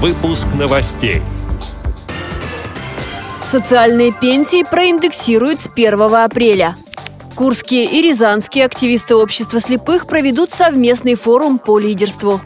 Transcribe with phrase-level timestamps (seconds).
[0.00, 1.22] Выпуск новостей.
[3.44, 6.76] Социальные пенсии проиндексируют с 1 апреля.
[7.34, 12.40] Курские и рязанские активисты общества слепых проведут совместный форум по лидерству.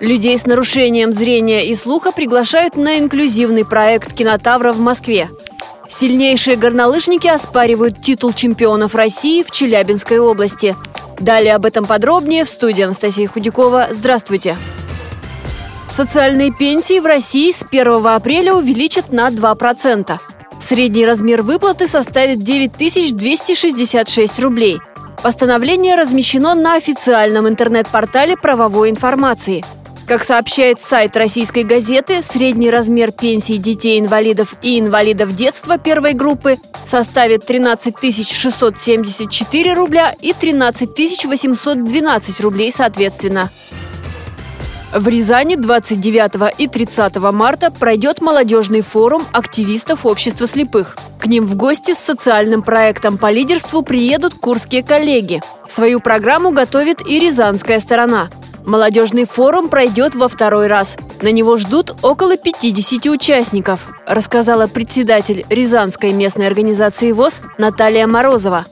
[0.00, 5.30] Людей с нарушением зрения и слуха приглашают на инклюзивный проект «Кинотавра» в Москве.
[5.88, 10.74] Сильнейшие горнолыжники оспаривают титул чемпионов России в Челябинской области.
[11.20, 13.90] Далее об этом подробнее в студии Анастасия Худякова.
[13.92, 14.56] Здравствуйте!
[15.90, 20.18] Социальные пенсии в России с 1 апреля увеличат на 2%.
[20.60, 24.78] Средний размер выплаты составит 9266 рублей.
[25.22, 29.64] Постановление размещено на официальном интернет-портале правовой информации–
[30.06, 37.44] как сообщает сайт российской газеты, средний размер пенсии детей-инвалидов и инвалидов детства первой группы составит
[37.44, 37.96] 13
[38.32, 43.50] 674 рубля и 13 812 рублей соответственно.
[44.96, 50.96] В Рязани 29 и 30 марта пройдет молодежный форум активистов общества слепых.
[51.18, 55.42] К ним в гости с социальным проектом по лидерству приедут курские коллеги.
[55.68, 58.30] Свою программу готовит и рязанская сторона–
[58.66, 60.96] Молодежный форум пройдет во второй раз.
[61.22, 68.66] На него ждут около 50 участников, рассказала председатель Рязанской местной организации ВОЗ Наталья Морозова.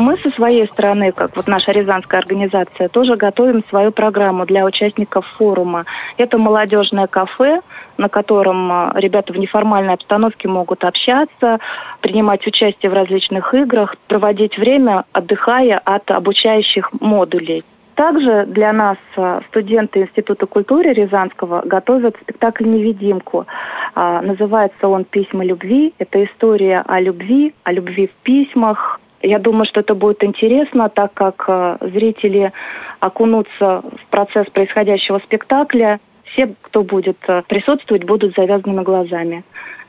[0.00, 5.26] Мы со своей стороны, как вот наша Рязанская организация, тоже готовим свою программу для участников
[5.36, 5.84] форума.
[6.16, 7.60] Это молодежное кафе,
[7.98, 11.58] на котором а, ребята в неформальной обстановке могут общаться,
[12.00, 17.62] принимать участие в различных играх, проводить время, отдыхая от обучающих модулей.
[17.94, 23.46] Также для нас а, студенты Института культуры Рязанского готовят спектакль «Невидимку».
[23.94, 25.92] А, называется он «Письма любви».
[25.98, 28.98] Это история о любви, о любви в письмах.
[29.22, 32.52] Я думаю, что это будет интересно, так как а, зрители
[33.00, 36.00] окунутся в процесс происходящего спектакля.
[36.32, 37.18] Все, кто будет
[37.48, 39.44] присутствовать, будут завязанными глазами.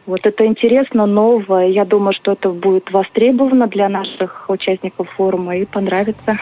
[0.06, 1.68] Вот это интересно, новое.
[1.68, 6.38] Я думаю, что это будет востребовано для наших участников форума и понравится.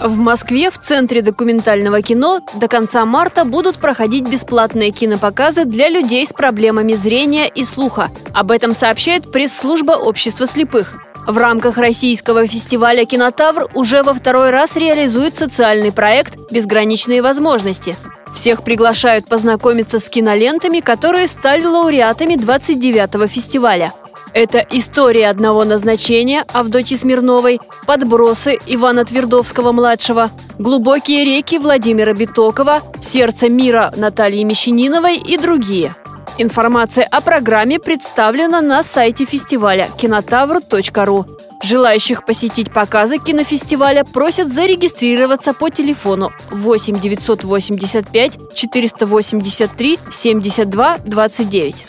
[0.00, 6.24] В Москве в Центре документального кино до конца марта будут проходить бесплатные кинопоказы для людей
[6.24, 8.08] с проблемами зрения и слуха.
[8.32, 11.07] Об этом сообщает пресс-служба Общества слепых.
[11.28, 17.96] В рамках российского фестиваля «Кинотавр» уже во второй раз реализует социальный проект «Безграничные возможности».
[18.34, 23.92] Всех приглашают познакомиться с кинолентами, которые стали лауреатами 29-го фестиваля–
[24.34, 33.92] это «История одного назначения» Авдотьи Смирновой, «Подбросы» Ивана Твердовского-младшего, «Глубокие реки» Владимира Битокова, «Сердце мира»
[33.96, 35.94] Натальи Мещаниновой и другие.
[36.40, 41.26] Информация о программе представлена на сайте фестиваля кинотавр.ру.
[41.64, 51.86] Желающих посетить показы кинофестиваля просят зарегистрироваться по телефону 8 985 483 72 29.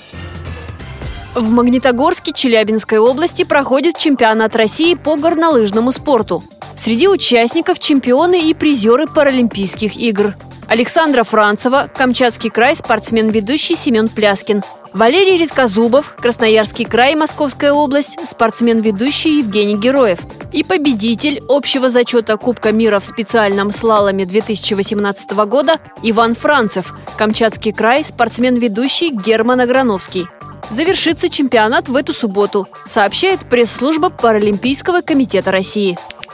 [1.35, 6.43] В Магнитогорске Челябинской области проходит чемпионат России по горнолыжному спорту.
[6.79, 10.35] Среди участников чемпионы и призеры Паралимпийских игр.
[10.65, 14.63] Александра Францева, Камчатский край, спортсмен-ведущий Семен Пляскин.
[14.93, 20.19] Валерий Редкозубов, Красноярский край, Московская область, спортсмен-ведущий Евгений Героев.
[20.53, 28.05] И победитель общего зачета Кубка мира в специальном слаломе 2018 года Иван Францев, Камчатский край,
[28.05, 30.27] спортсмен-ведущий Герман Аграновский.
[30.69, 35.97] Завершится чемпионат в эту субботу, сообщает пресс-служба Паралимпийского комитета России.